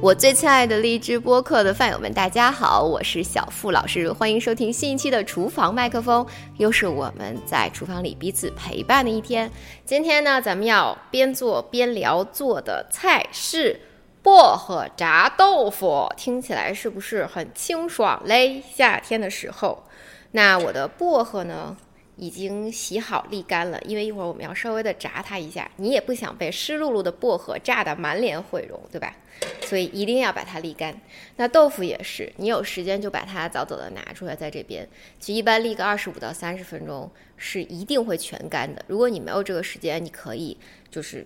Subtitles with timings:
[0.00, 6.24] 我最亲爱的荔枝播客的饭友们，大家好，我是小付老师，欢迎收听新一期的厨房麦克风，
[6.56, 9.50] 又是我们在厨房里彼此陪伴的一天。
[9.84, 13.80] 今天呢，咱们要边做边聊，做的菜是
[14.22, 18.62] 薄荷炸豆腐，听起来是不是很清爽嘞？
[18.72, 19.82] 夏天的时候，
[20.30, 21.76] 那我的薄荷呢？
[22.18, 25.70] 已经洗好沥干了，因为一会儿我们要稍微的炸它一下。
[25.76, 29.14] 你也不想被湿漉漉的薄荷炸得满脸毁容，对吧？
[29.62, 31.00] 所以一定要把它沥干。
[31.36, 34.88] 那豆腐也是，你有时间就把它早早的拿出来，在这边，
[35.20, 38.84] 就一般沥个二十五到三十分钟是一定会全干的。
[38.88, 40.58] 如果你没有这个时间，你可以
[40.90, 41.24] 就是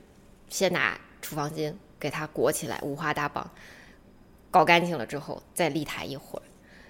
[0.50, 3.50] 先拿厨房巾给它裹起来，五花大绑，
[4.50, 6.42] 搞干净了之后再沥它一会儿。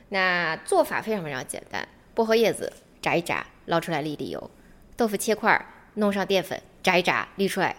[0.09, 3.47] 那做法非常非常简单，薄荷叶子炸一炸。
[3.67, 4.51] 捞出来沥沥油，
[4.97, 7.77] 豆腐切块，弄上淀粉，炸一炸，沥出来，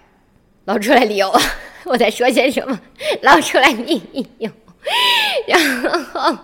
[0.66, 1.31] 捞出来沥油。
[1.86, 2.80] 我在说些什么？
[3.22, 4.02] 捞出来沥
[4.38, 4.50] 油，
[5.48, 6.38] 然后，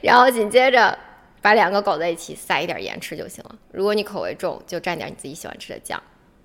[0.00, 0.98] 然后紧接着
[1.40, 3.56] 把两个搞在一起，撒一点盐吃就行了。
[3.70, 6.02] 如果你口味重，就蘸点你自己喜欢吃的酱。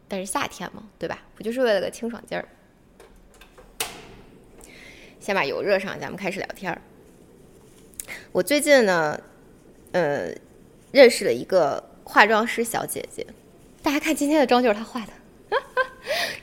[0.08, 1.20] 但是夏天嘛，对吧？
[1.36, 2.48] 不就是为了个清爽劲儿？
[5.20, 6.80] 先把油热上，咱们开始聊天儿。
[8.32, 9.20] 我最近呢，
[9.94, 10.32] 呃。
[10.94, 13.26] 认识了一个化妆师小姐姐，
[13.82, 15.12] 大家看今天的妆就是她化的，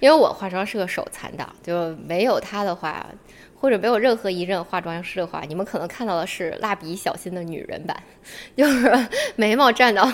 [0.00, 3.06] 因为我化妆是个手残党，就没有她的话，
[3.54, 7.96] 或者没有任何一任化妆师的话，你们可能看到的是蜡笔小新的女人版，
[8.56, 8.92] 就是
[9.36, 10.12] 眉毛占到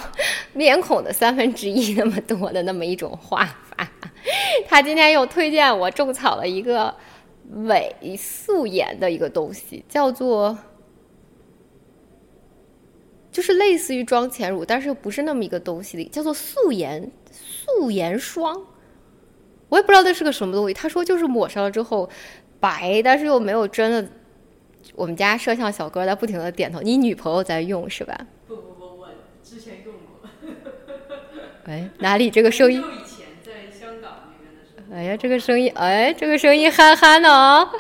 [0.53, 3.89] 面孔的三分之一那么多的那么一种画法。
[4.69, 6.95] 她今天又推荐我种草了一个
[7.65, 10.59] 伪素颜的一个东西，叫做。
[13.37, 18.65] 就是类似于妆前乳，但是又不是那么一个东西的，叫做素颜素颜霜。
[19.69, 20.73] 我也不知道那是个什么东西。
[20.73, 22.09] 他说就是抹上了之后
[22.59, 24.09] 白，但是又没有真的。
[24.95, 26.81] 我们家摄像小哥在不停的点头。
[26.81, 28.19] 你女朋友在用是吧？
[28.49, 29.09] 不不不，我
[29.45, 30.31] 之前用过。
[31.69, 32.81] 哎，哪里这个声音？
[32.81, 34.97] 以前在香港那边的时候。
[34.97, 37.71] 哎呀，这个声音，哎，这个声音憨憨的啊。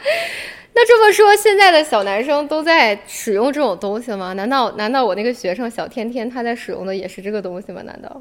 [0.78, 4.34] 那这么说，现在的小男生都在使用这种东西吗？
[4.34, 7.80] 难道难道我那个学生小天天他在使用的也是这个东西吗？
[7.80, 8.20] 难道？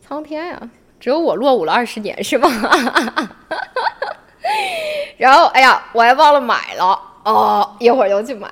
[0.00, 2.48] 苍天呀，只有我落伍了二十年是吗？
[5.18, 8.48] 然后哎呀，我还忘了买了哦，一会儿就去买。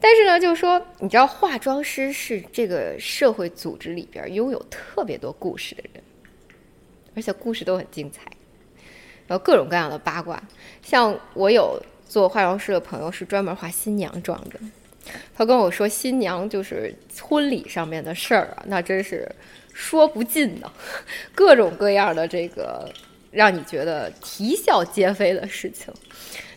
[0.00, 6.00] 但是呢，就是说，你知道，化妆师是这个社会组织里边拥有特别多故事的人，
[7.16, 8.20] 而且故事都很精彩，
[9.26, 10.40] 然后各种各样的八卦，
[10.82, 11.82] 像我有。
[12.08, 14.58] 做化妆师的朋友是专门化新娘妆的，
[15.36, 19.30] 他跟我说，新娘就是婚礼上面的事儿啊，那真是
[19.74, 20.72] 说不尽的，
[21.34, 22.90] 各种各样的这个
[23.30, 25.92] 让你觉得啼笑皆非的事情。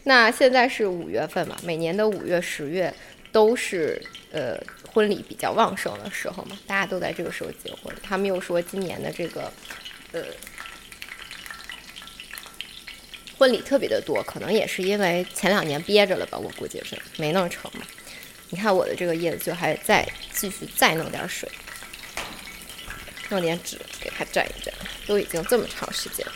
[0.04, 2.94] 那现在是五月份嘛，每年的五月、十月
[3.32, 4.02] 都是
[4.32, 4.58] 呃
[4.94, 7.94] 婚礼比较旺盛的时候嘛，大家都在这个时候结婚。
[8.02, 9.52] 他们又说今年的这个
[10.14, 10.24] 呃。
[13.41, 17.81] 婚礼特别的多，可能也是因为前两年憋着了吧，我估计是没弄成嘛。
[18.52, 21.50] 你看我的这个叶子，就还再继续再弄点水，
[23.29, 24.72] 弄点纸给它蘸一蘸，
[25.07, 26.34] 都已经这么长时间了。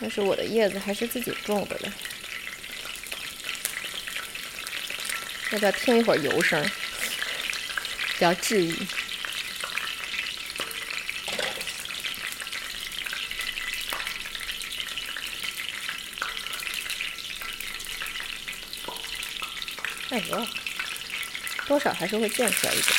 [0.00, 1.92] 但是我的叶子还是自己种的呢。
[5.50, 6.62] 要不要听一会儿油声？
[6.62, 8.72] 比较治愈。
[20.12, 20.46] 哎呦，
[21.66, 22.94] 多少还是会溅出来一点。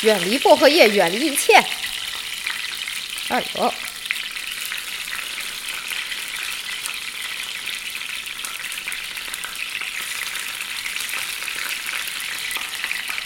[0.00, 1.62] 远离薄荷叶，远离一切。
[3.28, 3.74] 哎呦，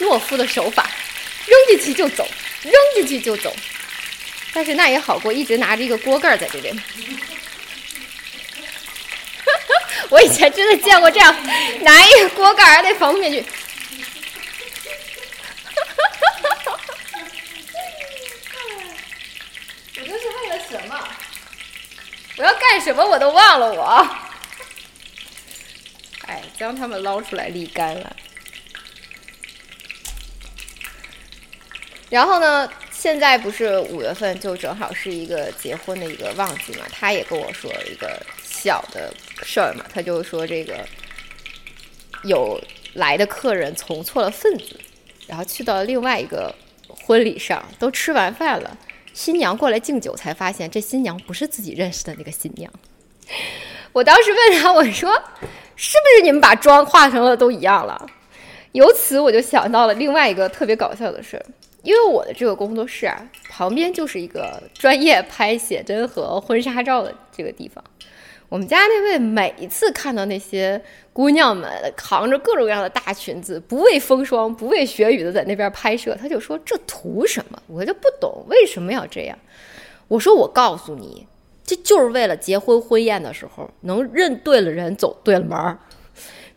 [0.01, 0.91] 懦夫的手法，
[1.47, 2.29] 扔进去就走，
[2.63, 3.55] 扔进去就走。
[4.53, 6.77] 但是那也好过一直拿着一个锅盖在这边。
[10.29, 11.35] 以前真的见过这样，
[11.81, 13.45] 拿一个锅盖儿还得放进去。
[19.97, 21.09] 我这是为了什么？
[22.37, 24.07] 我要干什么我都忘了我。
[26.27, 28.15] 哎，将它们捞出来沥干了。
[32.11, 36.85] 然后呢，现在不是五月份，就正好是一个结婚的一个旺季嘛。
[36.93, 38.25] 他也跟我说一个
[38.61, 39.13] 小的
[39.43, 40.85] 事儿嘛，他就说这个
[42.25, 42.61] 有
[42.95, 44.81] 来的客人从错了份子，
[45.27, 46.53] 然后去到另外一个
[46.89, 48.77] 婚礼上，都吃完饭了，
[49.15, 52.73] 新娘过来敬酒，才发现这新娘不是自己认识的那个新娘。
[53.93, 55.13] 我当时问他，我说
[55.77, 58.07] ：“是不是你们把妆化成了都一样了？”
[58.73, 61.47] 由此我就想到了另外一个特别搞笑的事儿。
[61.83, 63.17] 因为我的这个工作室啊，
[63.49, 67.83] 旁边就是一个专业拍写真和婚纱照的这个地方。
[68.49, 79.39] 我们家那位每一次看到那些姑娘们扛着各种各样的大裙子，不畏风霜、不畏雪雨的在那边拍摄，他就说：“这图什么？”我就不懂为什么要这样。
[80.09, 81.27] 我说：“我告诉你，
[81.63, 85.79] 这就是为了结婚婚宴的时候能认对了人，走对了门儿。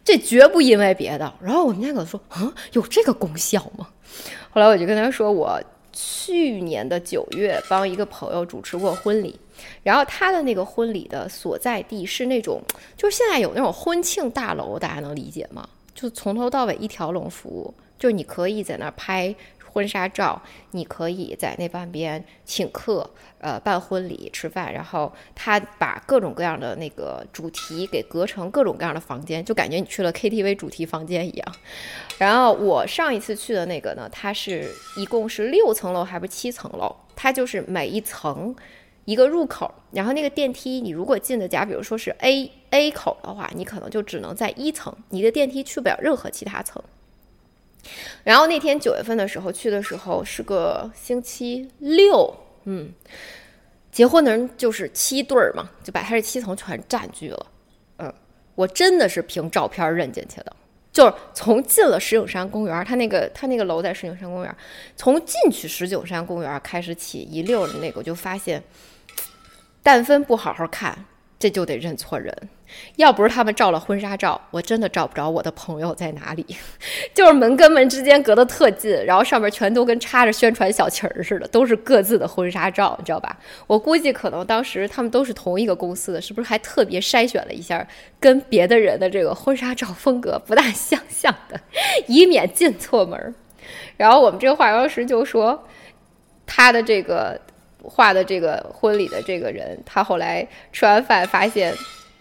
[0.04, 3.90] 这绝不因为别的。”然后我们家狗说：“啊，有这个功效吗？”
[4.50, 5.62] 后来我就跟他说，我
[5.94, 9.40] 去年的九月帮一个朋友主持过婚礼，
[9.84, 12.62] 然后他的那个婚礼的所在地是那种，
[12.98, 15.68] 就是现在有那种婚庆大楼，大家能理解吗？
[15.94, 19.36] 就从头到尾一条龙服务，就是你可以在那儿拍。
[19.72, 20.42] 婚纱照，
[20.72, 23.10] 你可以在那半边请客，
[23.40, 31.56] 呃，办婚礼、吃饭，然后他把各种各样的那个主题给隔成各种各样的房间，就感觉你去了 KTV 主题房间一样。
[32.18, 36.96] 然后我上一次去的那个呢，它是一共是六层楼还是七层楼？
[37.16, 38.54] 它就是每一层
[39.06, 46.82] 一个入口，然后那个电梯，你如果进的假，比如说是 A A 口的话，你可能就只能在一层，你的电梯去不了任何其他层。
[48.24, 52.34] 然后那天九月份的时候去的时候是个星期六，
[52.66, 52.92] 嗯，
[53.92, 57.46] 结婚的人就是七对儿嘛，就把他这七层全占据了，
[57.98, 58.14] 嗯，
[58.56, 60.56] 我真的是凭照片认进去的，
[60.94, 64.56] 就是从进了石景山公园，他那个他那个楼在石景山公园，
[64.96, 68.62] 从进去石景山公园开始起一溜的那个，我就发现，
[69.82, 71.06] 但分不好好看。
[71.42, 72.32] 这就得认错人，
[72.98, 76.46] 要不是他们照了婚纱照，我真的找不着我的朋友在哪里。
[77.16, 83.36] 就是门跟门之间隔得特近，然后上面全都跟插着宣传小旗儿似的，都是各自的婚纱照，你知道吧？
[83.66, 87.86] 我估计可能当时他们都是同一个公司的，是不是还特别筛选了一下
[88.20, 91.60] 跟别的人的这个婚纱照风格不大相像的，
[92.06, 93.36] 以免进错门。
[93.98, 95.68] 然后我们这个化妆师就说，
[96.46, 97.42] 他的这个。
[97.84, 101.74] 画的这个婚礼的这个人，他后来吃完饭发现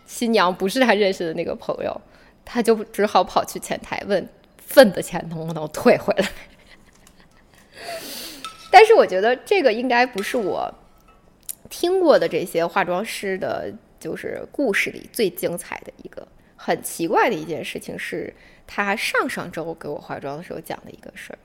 [0.07, 2.01] 新娘不是他认识的那个朋友，
[2.45, 4.29] 他就只好跑去前台问
[4.59, 6.29] 份子钱能不能退回来。
[8.71, 10.73] 但是我觉得这个应该不是我
[11.69, 16.27] 听过的这些化妆师的，就是故事里最精彩的一个。
[16.57, 18.33] 很奇怪的一件事情是
[18.67, 21.39] 他上上周给我化妆的时候讲的一个事儿。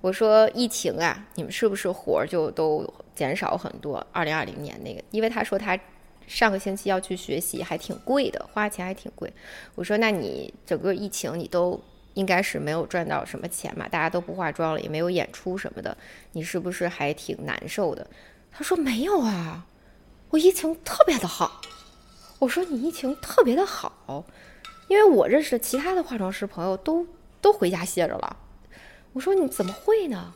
[0.00, 4.04] 我说疫情啊，你们是不是活儿就都减少很多？
[4.12, 5.78] 二零二零年那个，因为他说他
[6.26, 9.32] 上个星期要去学习，还挺贵的，花钱还挺贵。
[9.74, 11.80] 我说那你整个疫情你都
[12.14, 13.86] 应该是没有赚到什么钱嘛？
[13.88, 15.96] 大家都不化妆了，也没有演出什么的，
[16.32, 18.06] 你是不是还挺难受的？
[18.50, 19.66] 他说没有啊，
[20.30, 21.60] 我疫情特别的好。
[22.38, 24.24] 我说你疫情特别的好，
[24.88, 27.06] 因为我认识其他的化妆师朋友都
[27.40, 28.36] 都回家歇着了。
[29.16, 30.34] 我说你怎么会呢？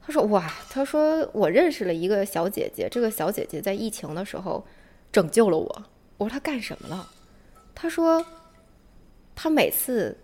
[0.00, 4.64] 他说哇，他说我认识了一个小姐姐，这个小姐姐在疫情的时候
[5.10, 5.82] 拯救了我。
[6.16, 7.10] 我说她干什么了？
[7.74, 8.24] 他说
[9.34, 10.16] 她每次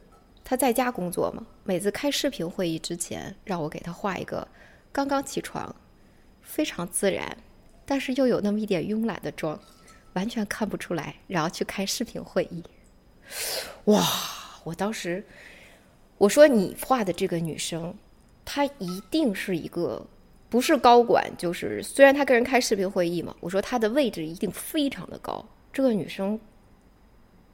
[0.44, 4.46] 她在家工作嘛，每次开视频会议之前，让我给她画一个
[4.92, 5.74] 刚刚起床、
[6.42, 7.36] 非常自然，
[7.84, 9.58] 但是又有那么一点慵懒的妆，
[10.12, 12.62] 完全看不出来，然后去开视频会议。
[13.86, 14.00] 哇，
[14.62, 15.26] 我当时。
[16.18, 17.94] 我说你画的这个女生，
[18.44, 20.06] 她一定是一个
[20.48, 23.36] 不是高管，就是虽然她跟人开视频会议嘛。
[23.40, 25.44] 我说她的位置一定非常的高。
[25.72, 26.40] 这个女生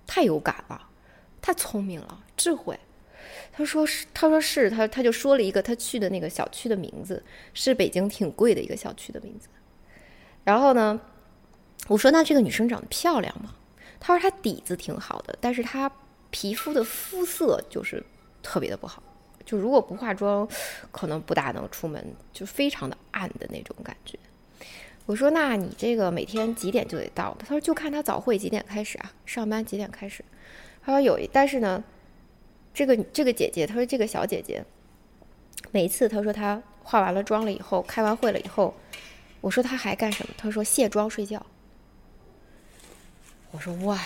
[0.07, 0.89] 太有感了，
[1.41, 2.79] 太聪明了，智慧。
[3.53, 9.49] 他说是，他说是他，他就说了一个他去的那个小区的名字，是北京挺贵的一个小区的名字。
[10.45, 11.01] 然后呢，
[11.89, 13.57] 我说那这个女生长得漂亮吗？
[13.99, 15.91] 他说她底子挺好的，但是她
[16.31, 18.05] 皮肤的肤色就是。
[18.43, 19.03] 特别的不好，
[19.45, 20.47] 就如果不化妆，
[20.91, 24.19] 可能不大能出门，就非常的暗的那种感觉。
[25.07, 30.25] 我说：“那你这个每天几点就得到？”他说：“就看他早会几点开始啊，上班几点开始。”
[30.81, 31.83] 他说：“有一，但是呢，
[32.73, 34.65] 这个这个姐姐，他说这个小姐姐，
[35.73, 38.75] 每次他说她化完了妆了以后，开完会了以后，
[39.41, 40.33] 我说她还干什么？
[40.39, 41.45] 他说卸妆睡觉。
[43.51, 44.01] 我说哇，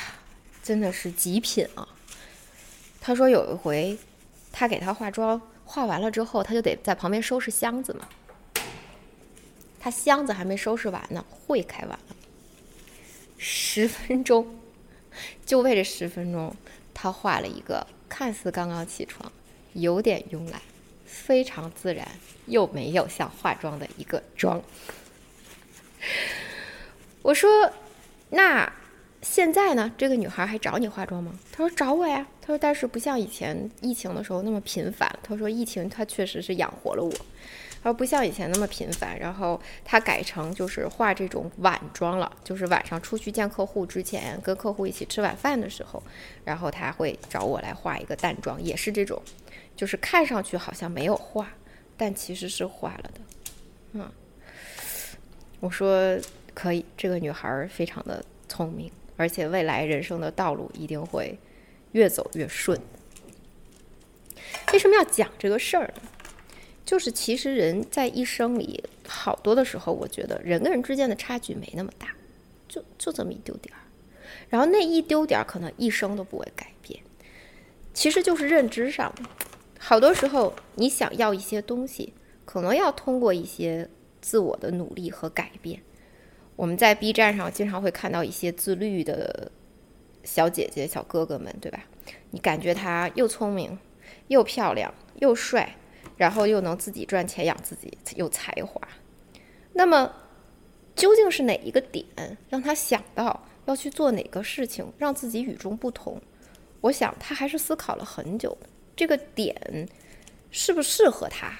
[0.62, 1.86] 真的是极品啊！”
[3.02, 3.98] 他说有一回，
[4.58, 8.08] 他给他化妆，化完了之后，他就得在旁边收拾箱子嘛。
[9.78, 12.16] 他箱子还没收拾完呢，会开完了，
[13.36, 14.58] 十分钟，
[15.44, 16.56] 就为这十分钟，
[16.94, 19.30] 他化了一个看似刚刚起床，
[19.74, 20.58] 有点慵懒，
[21.04, 22.08] 非常自然
[22.46, 24.62] 又没有像化妆的一个妆。
[27.20, 27.70] 我说，
[28.30, 28.72] 那。
[29.28, 31.32] 现在呢，这个女孩还找你化妆吗？
[31.52, 32.26] 她说找我呀。
[32.40, 35.10] 她说，但是不像以前疫情的时候那么频繁。
[35.22, 37.10] 她说，疫情她确实是养活了我。
[37.82, 39.18] 她说不像以前那么频繁。
[39.18, 46.02] 然后她改成就是化这种晚妆了，就是晚上出去见客户之前，跟客户一起吃晚饭的时候，
[46.44, 49.20] 然后她会找我来化一个淡妆，也是这种，
[49.74, 51.52] 就是看上去好像没有化，
[51.96, 53.20] 但其实是化了的。
[53.92, 54.10] 嗯，
[55.60, 56.18] 我说
[56.54, 58.90] 可以，这个女孩非常的聪明。
[59.16, 61.38] 而且未来人生的道路一定会
[61.92, 62.80] 越走越顺。
[64.72, 66.02] 为什么要讲这个事儿呢？
[66.84, 72.14] 就是其实人在一生里好多的时候，我觉得人跟人之间的差距没那么大，
[72.68, 73.80] 就就这么一丢点儿。
[74.48, 77.00] 然后那一丢点儿，可能一生都不会改变。
[77.92, 79.12] 其实就是认知上，
[79.78, 82.12] 好多时候你想要一些东西，
[82.44, 83.88] 可能要通过一些
[84.20, 85.82] 自我的努力和改变。
[86.56, 89.52] 我们在 B 站上经常会看到一些自律的
[90.24, 91.84] 小姐姐、小哥哥们，对吧？
[92.30, 93.78] 你感觉他又聪明、
[94.28, 95.76] 又漂亮、又帅，
[96.16, 98.80] 然后又能自己赚钱养自己，有才华。
[99.72, 100.10] 那么，
[100.94, 102.04] 究竟是哪一个点
[102.48, 106.20] 让他想到要去做哪个事情，让自己与众不同？
[106.80, 108.56] 我想他还是思考了很久。
[108.94, 109.54] 这个点
[110.50, 111.52] 适不适合他？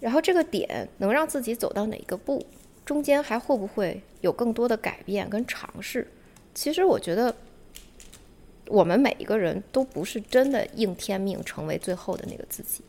[0.00, 2.44] 然后这个点能让自己走到哪个步？
[2.86, 6.08] 中间还会不会有更多的改变跟尝试？
[6.54, 7.34] 其实我觉得，
[8.68, 12.82] 我们每一个人都不是真的应天命成为最后的那个自己。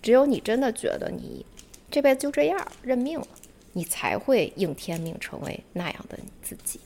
[0.00, 1.44] 只有你真的觉得你
[1.90, 3.26] 这辈子就这样认命了，
[3.72, 6.78] 你才会应天命成为那样的你自己。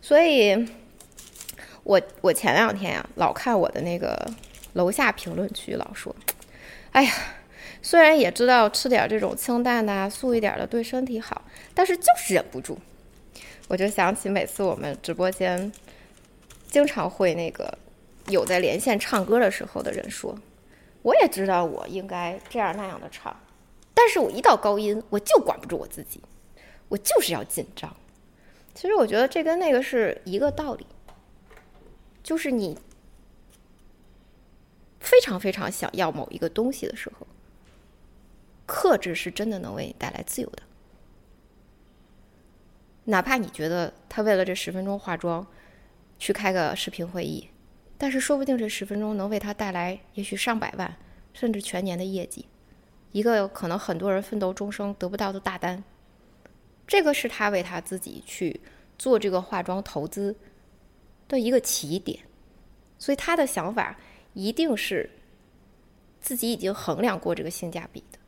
[0.00, 0.66] 所以，
[1.82, 4.30] 我我前两天呀，老看我的那个
[4.72, 6.16] 楼下评论区，老说
[6.92, 7.12] ：“哎呀。”
[7.84, 11.42] 虽然也知道吃点这种清淡的、素一点的对身体好，
[11.74, 12.78] 但是就是忍不住。
[13.68, 15.70] 我就想起每次我们直播间
[16.66, 17.76] 经常会那个
[18.28, 20.34] 有在连线唱歌的时候的人说，
[21.02, 23.38] 我也知道我应该这样那样的唱，
[23.92, 26.22] 但是我一到高音我就管不住我自己，
[26.88, 27.94] 我就是要紧张。
[28.74, 30.86] 其实我觉得这跟那个是一个道理，
[32.22, 32.78] 就是你
[35.00, 37.26] 非常非常想要某一个东西的时候。
[38.66, 40.62] 克制是真的能为你带来自由的，
[43.04, 45.46] 哪怕你觉得他为了这十分钟化妆，
[46.18, 47.48] 去开个视频会议，
[47.98, 50.96] 但是说不定这十分钟能为他带来也许上百万
[51.32, 52.46] 甚至全年的业绩，
[53.12, 55.84] 一个可能很多人奋斗终生得不到的大单，
[56.86, 58.60] 这个是他为他自己去
[58.98, 60.34] 做这个化妆投资
[61.28, 62.18] 的一个起点，
[62.98, 63.98] 所以他的想法
[64.32, 65.10] 一定是
[66.20, 68.18] 自己已经衡量过这个性价比的。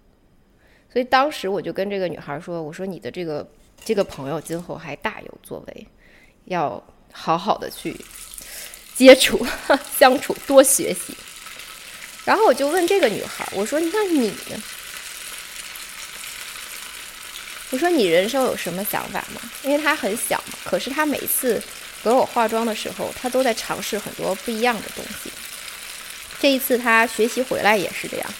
[0.96, 3.46] 所以当时我就跟这个女孩说：“我说你的这个
[3.84, 5.86] 这个朋友今后还大有作为，
[6.46, 7.94] 要好好的去
[8.94, 9.46] 接触、
[9.98, 11.14] 相处，多学习。”
[12.24, 14.62] 然后我就问这个女孩：“我说，那你呢？
[17.72, 19.40] 我说你人生有什么想法吗？
[19.64, 21.62] 因为她很小嘛，可是她每次
[22.02, 25.30] 给我化妆的时候，她都在尝试很多不一样的东西。
[26.40, 28.34] 这一次她学习回来也是这样。”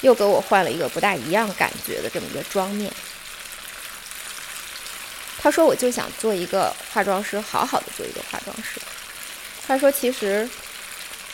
[0.00, 2.92] 又给我换了一个不大一样感觉的这么一个妆面。
[5.38, 8.80] 他说：“我就想做一个化妆师，好好的做一个化妆师。”
[9.66, 10.48] 他说：“其实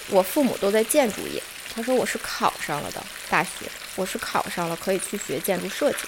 [0.08, 1.42] 我父母都在建筑业。”
[1.74, 3.50] 他说：“我是考上了的大学，
[3.96, 5.98] 我是考上了，可以去学建筑设计。”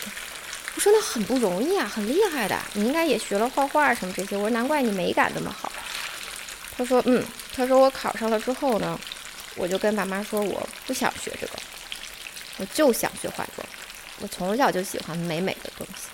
[0.76, 5.72] 我说：“那很不容易啊，很厉害的，你应该也学了画画什么这些。”我说：“难怪你美感那么好。”
[6.76, 7.24] 他说：“嗯，
[7.56, 9.00] 他说我考上了之后呢，
[9.54, 11.52] 我就跟爸妈说我不想学这个。”
[12.58, 13.66] 我就想学化妆，
[14.20, 16.08] 我从小就喜欢美美的东西。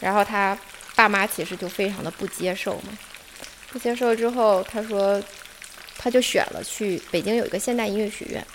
[0.00, 0.56] 然后他
[0.94, 2.96] 爸妈其实就非常的不接受嘛，
[3.70, 5.22] 不接受之后，他说
[5.98, 8.46] 他就选了去北京有一个现代音乐学院，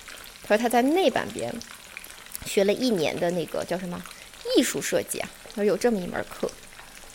[0.41, 1.53] 他说他在那半边
[2.45, 4.01] 学了一年的那个叫什么
[4.55, 6.49] 艺术设计啊，他说有这么一门课。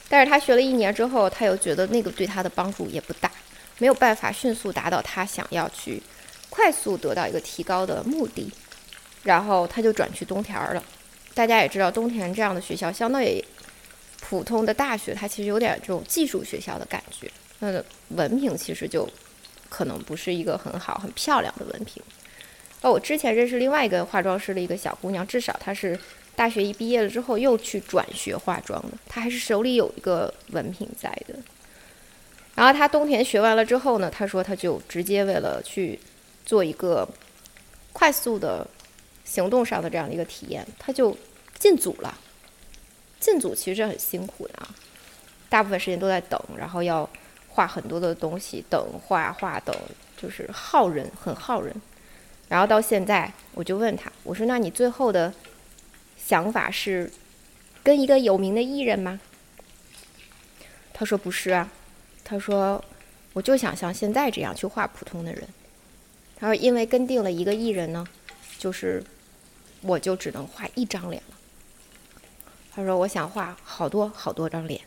[0.09, 3.31] 但是他学了一年之后，他又觉得那个对他的帮助也不大，
[3.79, 6.03] 没有办法迅速达到他想要去
[6.49, 8.53] 快速得到一个提高的目的。
[9.23, 10.83] 然后他就转去东田了。
[11.35, 13.45] 大家也知道，东田这样的学校相对于
[14.21, 17.31] 普通的大学，它其实有点这种技术学校的感觉。
[17.61, 17.83] 那
[18.17, 19.09] 文凭其实就
[19.69, 22.03] 可能不是一个很好、很漂亮的文凭。
[22.83, 25.99] 哦，我之前认识另外一个化妆师的一个小姑娘，至少她是
[26.35, 31.35] 大学一毕业了之后又去转学化妆的，她还是手里有一个文凭在的。
[32.55, 35.99] 然后她冬天学完了之后呢，她说她就直接为了去
[36.45, 37.09] 做一个
[37.93, 38.67] 快速的
[39.31, 41.17] 行动上的这样的一个体验，他就
[41.57, 42.19] 进组了。
[43.21, 44.75] 进组其实很辛苦的啊，
[45.49, 47.09] 大部分时间都在等，然后要
[47.49, 49.73] 画很多的东西，等画画等，
[50.17, 51.73] 就是耗人，很耗人。
[52.49, 55.33] 然后到现在，我就问他，我说：“那你最后的
[56.19, 57.09] 想法是
[57.85, 59.21] 跟一个有名的艺人吗？”
[60.93, 61.71] 他说：“不是啊，
[62.25, 62.83] 他说
[63.35, 65.47] 我就想像现在这样去画普通的人。
[66.37, 68.05] 他说因为跟定了一个艺人呢，
[68.59, 69.05] 就是
[69.83, 71.37] 我就只能画一张脸了。”
[72.73, 74.81] 他说：“我想画好多好多张脸。”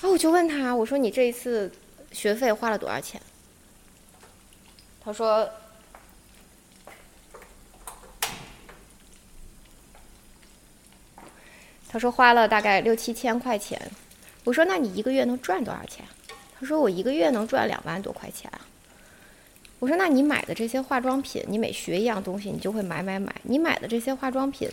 [0.00, 1.70] 然后我就问他：“我说你这一次
[2.12, 3.20] 学费花了多少钱？”
[5.00, 5.48] 他说
[11.88, 13.90] ：“他说花了大概六七千块钱。”
[14.44, 16.04] 我说：“那你一个月能赚多少钱？”
[16.58, 18.50] 他说：“我一个月能赚两万多块钱。”
[19.78, 23.34] 我说：“那你买的这些化妆品，你每学一样东西，你就会买买买。
[23.42, 24.68] 你买的这些化妆品。”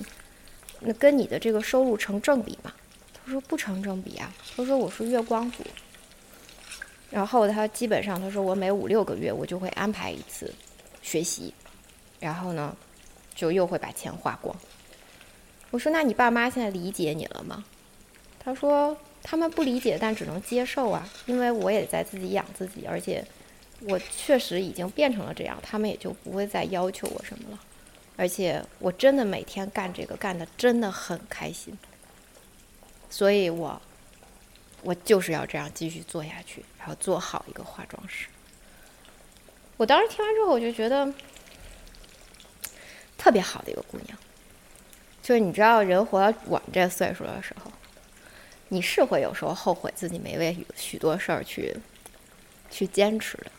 [0.82, 2.72] 那跟你的这个收入成正比吗？
[3.14, 4.32] 他说不成正比啊。
[4.56, 5.64] 他说我是月光族，
[7.10, 10.54] 然后他基本上他说我每五六个月我就会安排一次
[11.02, 11.54] 学习，
[12.20, 12.76] 然后呢
[13.34, 14.56] 就又会把钱花光。
[15.72, 17.64] 我说那你爸妈现在理解你了吗？
[18.38, 23.26] 他说他们不理解，但只能接受啊，因为我也在自己养自己，而且
[23.82, 27.60] 我确实已经变成了这样，他们也就不会再要求我什么了。
[28.18, 31.78] 而且我真的每天干这个干的真的很开心，
[33.10, 33.82] 所以我
[34.84, 38.28] 我就是要这样继续做下去，然后做好一个化妆师。
[39.76, 41.14] 我当时听完之后，我就觉得
[43.18, 44.18] 特别好的一个姑娘，
[45.22, 47.70] 就是你知道，人活到我们这岁数的时候，
[48.70, 51.76] 你是会有时候后悔自己没为许多事儿去
[52.72, 53.52] 去坚持的，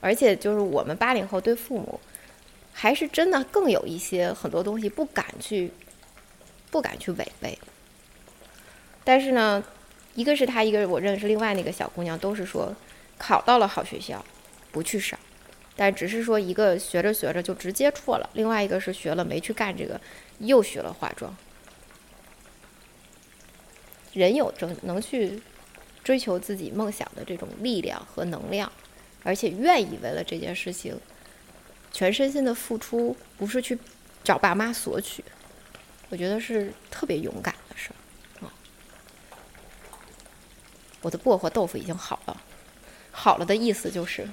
[0.00, 2.00] 而且就是我们八零后对父母。
[2.72, 5.70] 还是真的更有一些很多东西不敢去，
[6.70, 7.58] 不敢去违背。
[9.04, 9.62] 但是呢，
[10.14, 12.74] 一个是他，一个我认识另外那个小姑娘，都是说
[13.18, 14.24] 考到了好学校，
[14.70, 15.18] 不去上，
[15.76, 20.00] 但只是说一个学着学着就直接辍了，另外一个是学了没去干这个，
[20.38, 21.36] 又学了化妆。
[24.14, 25.42] 人有着能去
[26.02, 28.72] 追求自己梦想的这种力量和能量，
[29.22, 30.98] 而且愿意为了这件事情。
[31.92, 33.76] 全身心的付出，不是去
[34.22, 35.24] 找爸妈索取，
[36.08, 38.52] 我觉得是特别勇敢的事儿啊。
[41.02, 42.40] 我的薄荷豆腐已经好了，
[43.10, 44.28] 好了的意思就是，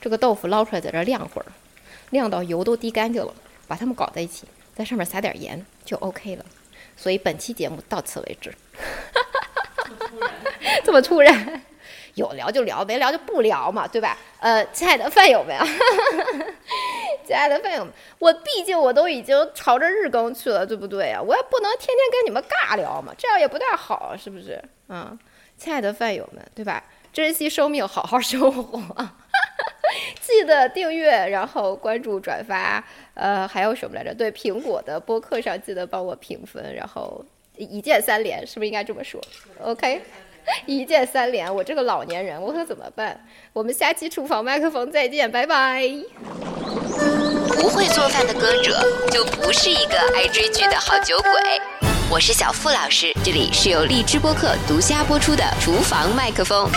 [0.00, 1.46] 这个豆腐捞出来在这晾会儿，
[2.10, 3.34] 晾到油都滴干净了，
[3.66, 6.46] 把它们搞在一起，在上面撒点盐就 OK 了。
[6.96, 8.54] 所以本期节目到此为止。
[10.84, 11.62] 这么突然？
[12.14, 14.16] 有聊就聊，没聊就不聊嘛，对吧？
[14.40, 15.56] 呃，亲爱的饭友们，
[17.26, 21.20] 亲爱的饭友们，我毕竟我都已经朝着日更去了，对不对呀？
[21.20, 24.62] 我也不能天天跟你们尬聊嘛，这样也不太好，是不是？
[24.88, 25.18] 嗯，
[25.56, 26.82] 亲爱的饭友们，对吧？
[27.12, 28.80] 珍惜生命，好好生活，
[30.20, 32.82] 记得订阅，然后关注、转发，
[33.14, 34.14] 呃，还有什么来着？
[34.14, 37.24] 对，苹果的播客上记得帮我评分，然后
[37.56, 39.20] 一键三连，是不是应该这么说
[39.62, 40.02] ？OK。
[40.66, 43.18] 一键三连，我这个老年人，我可怎么办？
[43.52, 45.88] 我们下期厨房麦克风再见，拜拜。
[47.56, 51.30] 不会做饭的歌者就不是一个爱追剧的好酒鬼。
[52.10, 56.70] 我是小付老师，这里是由荔枝播客独家播出的厨房麦克风。